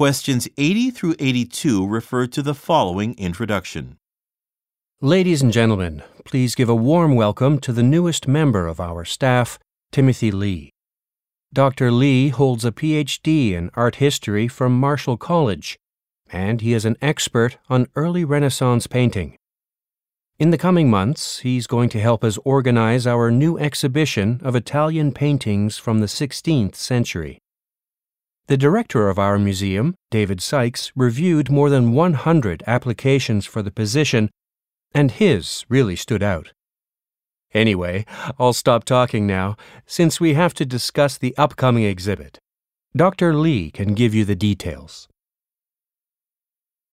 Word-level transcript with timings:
Questions 0.00 0.48
80 0.56 0.92
through 0.92 1.14
82 1.18 1.86
refer 1.86 2.26
to 2.28 2.40
the 2.40 2.54
following 2.54 3.14
introduction. 3.18 3.98
Ladies 5.02 5.42
and 5.42 5.52
gentlemen, 5.52 6.02
please 6.24 6.54
give 6.54 6.70
a 6.70 6.74
warm 6.74 7.16
welcome 7.16 7.58
to 7.58 7.70
the 7.70 7.82
newest 7.82 8.26
member 8.26 8.66
of 8.66 8.80
our 8.80 9.04
staff, 9.04 9.58
Timothy 9.92 10.30
Lee. 10.30 10.70
Dr. 11.52 11.92
Lee 11.92 12.30
holds 12.30 12.64
a 12.64 12.72
PhD 12.72 13.52
in 13.52 13.70
art 13.74 13.96
history 13.96 14.48
from 14.48 14.80
Marshall 14.80 15.18
College, 15.18 15.78
and 16.30 16.62
he 16.62 16.72
is 16.72 16.86
an 16.86 16.96
expert 17.02 17.58
on 17.68 17.86
early 17.94 18.24
Renaissance 18.24 18.86
painting. 18.86 19.36
In 20.38 20.48
the 20.48 20.56
coming 20.56 20.88
months, 20.88 21.40
he's 21.40 21.66
going 21.66 21.90
to 21.90 22.00
help 22.00 22.24
us 22.24 22.38
organize 22.42 23.06
our 23.06 23.30
new 23.30 23.58
exhibition 23.58 24.40
of 24.42 24.56
Italian 24.56 25.12
paintings 25.12 25.76
from 25.76 26.00
the 26.00 26.06
16th 26.06 26.74
century. 26.74 27.38
The 28.50 28.56
director 28.56 29.08
of 29.08 29.16
our 29.16 29.38
museum, 29.38 29.94
David 30.10 30.42
Sykes, 30.42 30.90
reviewed 30.96 31.52
more 31.52 31.70
than 31.70 31.92
100 31.92 32.64
applications 32.66 33.46
for 33.46 33.62
the 33.62 33.70
position, 33.70 34.28
and 34.92 35.12
his 35.12 35.64
really 35.68 35.94
stood 35.94 36.20
out. 36.20 36.52
Anyway, 37.54 38.04
I'll 38.40 38.52
stop 38.52 38.82
talking 38.82 39.24
now, 39.24 39.56
since 39.86 40.18
we 40.18 40.34
have 40.34 40.52
to 40.54 40.66
discuss 40.66 41.16
the 41.16 41.32
upcoming 41.38 41.84
exhibit. 41.84 42.40
Dr. 42.96 43.36
Lee 43.36 43.70
can 43.70 43.94
give 43.94 44.16
you 44.16 44.24
the 44.24 44.34
details. 44.34 45.06